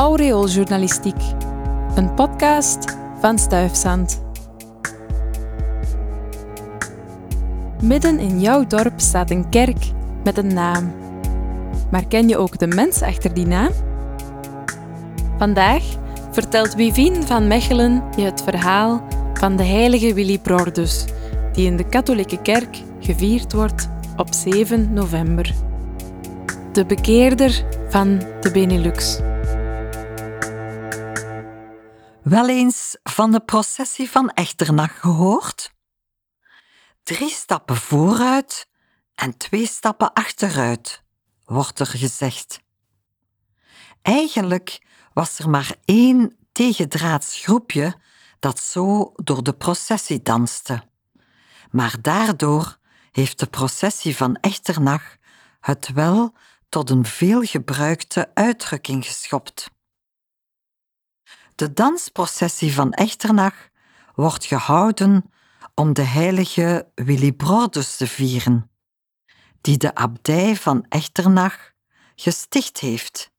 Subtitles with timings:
[0.00, 1.22] Aureooljournalistiek,
[1.94, 4.22] een podcast van Stuifzand.
[7.82, 9.84] Midden in jouw dorp staat een kerk
[10.24, 10.92] met een naam.
[11.90, 13.70] Maar ken je ook de mens achter die naam?
[15.38, 15.82] Vandaag
[16.30, 19.02] vertelt Wivien van Mechelen je het verhaal
[19.34, 21.04] van de heilige Willy Brordus,
[21.52, 25.54] die in de katholieke kerk gevierd wordt op 7 november.
[26.72, 29.20] De bekeerder van de Benelux.
[32.30, 35.74] Wel eens van de processie van Echternach gehoord?
[37.02, 38.68] Drie stappen vooruit
[39.14, 41.02] en twee stappen achteruit,
[41.44, 42.60] wordt er gezegd.
[44.02, 47.94] Eigenlijk was er maar één tegendraads groepje
[48.38, 50.82] dat zo door de processie danste.
[51.70, 52.78] Maar daardoor
[53.10, 55.16] heeft de processie van Echternach
[55.60, 56.34] het wel
[56.68, 59.70] tot een veelgebruikte uitdrukking geschopt.
[61.60, 63.68] De dansprocessie van Echternach
[64.14, 65.30] wordt gehouden
[65.74, 68.70] om de heilige Willibrordus te vieren,
[69.60, 71.72] die de abdij van Echternach
[72.14, 73.30] gesticht heeft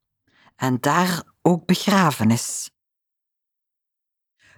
[0.56, 2.70] en daar ook begraven is.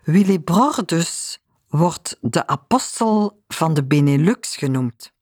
[0.03, 5.13] Willibrordus wordt de apostel van de Benelux genoemd.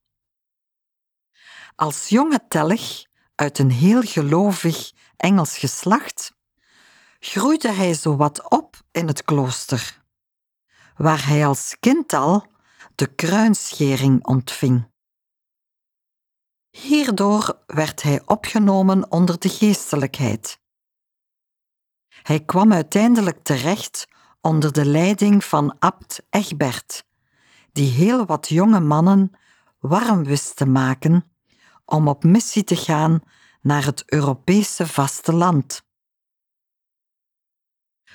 [1.74, 6.40] Als jonge telg uit een heel gelovig Engels geslacht
[7.24, 10.02] groeide hij zowat op in het klooster,
[10.96, 12.46] waar hij als kind al
[12.94, 14.90] de kruinschering ontving.
[16.70, 20.60] Hierdoor werd hij opgenomen onder de geestelijkheid.
[22.22, 24.08] Hij kwam uiteindelijk terecht
[24.40, 27.04] onder de leiding van abt Egbert,
[27.72, 29.32] die heel wat jonge mannen
[29.78, 31.24] warm wist te maken
[31.84, 33.20] om op missie te gaan
[33.60, 35.90] naar het Europese vasteland.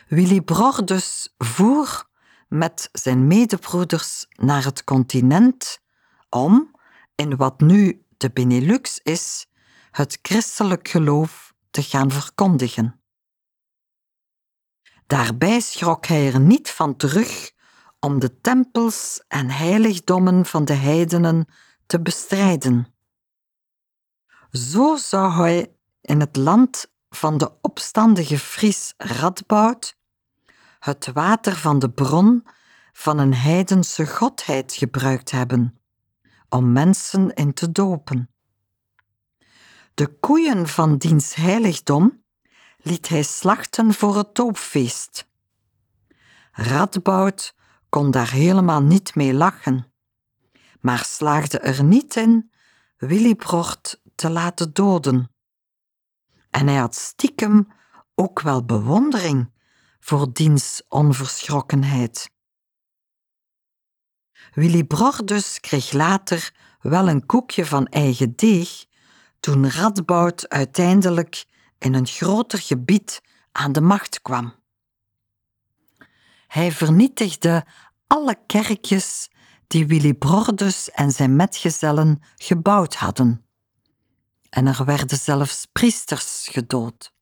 [0.08, 2.08] Willy Brordus voer
[2.48, 5.80] met zijn medebroeders naar het continent
[6.30, 6.76] om,
[7.16, 9.48] in wat nu de Benelux is,
[9.92, 13.02] het christelijk geloof te gaan verkondigen.
[15.08, 17.52] Daarbij schrok hij er niet van terug
[18.00, 21.48] om de tempels en heiligdommen van de heidenen
[21.86, 22.94] te bestrijden.
[24.52, 29.97] Zo zou hij in het land van de opstandige Fries Radboud
[30.80, 32.48] het water van de bron
[32.94, 35.82] van een heidense godheid gebruikt hebben
[36.50, 38.30] om mensen in te dopen.
[39.94, 42.24] De koeien van diens heiligdom
[42.78, 45.28] liet hij slachten voor het doopfeest.
[46.52, 47.56] Radboud
[47.90, 49.92] kon daar helemaal niet mee lachen,
[50.80, 52.52] maar slaagde er niet in
[52.98, 55.32] Willibrord te laten doden.
[56.50, 57.68] En hij had stiekem
[58.16, 59.52] ook wel bewondering
[60.08, 62.30] voor diens onverschrokkenheid.
[64.54, 68.86] Willibrordus kreeg later wel een koekje van eigen deeg
[69.40, 71.46] toen Radboud uiteindelijk
[71.78, 74.56] in een groter gebied aan de macht kwam.
[76.48, 77.66] Hij vernietigde
[78.08, 79.30] alle kerkjes
[79.68, 83.46] die Willibrordus en zijn metgezellen gebouwd hadden.
[84.50, 87.16] En er werden zelfs priesters gedood.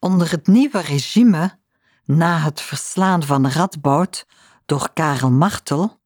[0.00, 1.58] Onder het nieuwe regime,
[2.04, 4.26] na het verslaan van Radboud
[4.66, 6.00] door Karel Martel,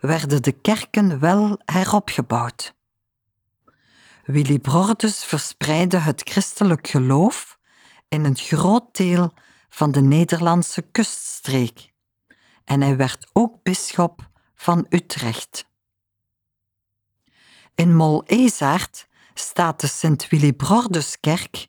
[0.00, 2.74] werden de kerken wel heropgebouwd.
[4.24, 7.58] Willibrordus verspreidde het christelijk geloof
[8.08, 9.32] in een groot deel
[9.68, 11.92] van de Nederlandse kuststreek
[12.64, 15.66] en hij werd ook bisschop van Utrecht.
[17.74, 21.68] In Mol-Ezaert staat de Sint-Willibrorduskerk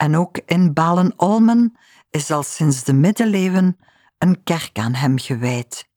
[0.00, 1.76] en ook in Balen-Olmen
[2.10, 3.78] is al sinds de middeleeuwen
[4.18, 5.88] een kerk aan hem gewijd.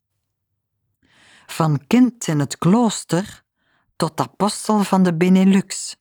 [1.46, 3.44] Van kind in het klooster
[3.96, 5.96] tot apostel van de Benelux.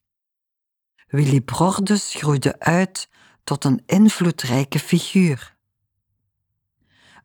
[1.07, 3.09] Willibrordus groeide uit
[3.43, 5.55] tot een invloedrijke figuur.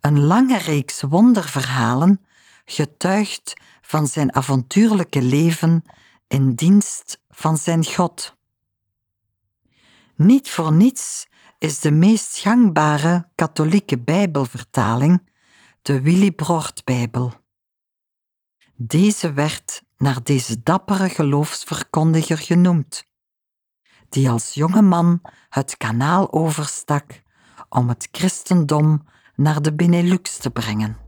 [0.01, 2.27] Een lange reeks wonderverhalen
[2.65, 5.85] getuigt van zijn avontuurlijke leven
[6.29, 8.38] in dienst van zijn God.
[10.19, 11.27] Niet voor niets
[11.59, 15.31] is de meest gangbare katholieke Bijbelvertaling
[15.83, 17.33] de Willibrord-Bijbel.
[18.75, 23.05] Deze werd naar deze dappere geloofsverkondiger genoemd,
[24.09, 27.23] die als jonge man het kanaal overstak
[27.69, 31.08] om het christendom naar de Benelux te brengen.